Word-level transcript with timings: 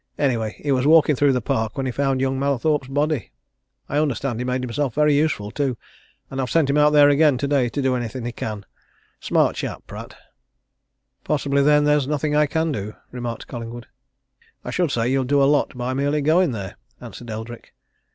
Anyway, 0.17 0.59
he 0.63 0.71
was 0.71 0.87
walking 0.87 1.15
through 1.15 1.31
the 1.31 1.41
park 1.43 1.77
when 1.77 1.85
he 1.85 1.91
found 1.91 2.19
young 2.21 2.39
Mallathorpe's 2.39 2.87
body. 2.87 3.29
I 3.87 3.99
understand 3.99 4.39
he 4.39 4.43
made 4.43 4.63
himself 4.63 4.95
very 4.95 5.13
useful, 5.15 5.51
too, 5.51 5.77
and 6.31 6.41
I've 6.41 6.49
sent 6.49 6.71
him 6.71 6.77
out 6.79 6.89
there 6.89 7.07
again 7.09 7.37
today, 7.37 7.69
to 7.69 7.83
do 7.83 7.93
anything 7.95 8.25
he 8.25 8.31
can 8.31 8.65
smart 9.19 9.57
chap, 9.57 9.85
Pratt!" 9.85 10.15
"Possibly, 11.23 11.61
then, 11.61 11.83
there 11.83 11.97
is 11.97 12.07
nothing 12.07 12.35
I 12.35 12.47
can 12.47 12.71
do," 12.71 12.95
remarked 13.11 13.45
Collingwood. 13.45 13.85
"I 14.65 14.71
should 14.71 14.89
say 14.89 15.07
you'll 15.07 15.23
do 15.23 15.39
a 15.39 15.45
lot 15.45 15.77
by 15.77 15.93
merely 15.93 16.21
going 16.23 16.49
there," 16.51 16.77
answered 16.99 17.29
Eldrick. 17.29 17.75